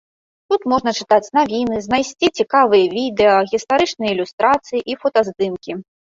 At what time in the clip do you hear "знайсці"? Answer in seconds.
1.87-2.27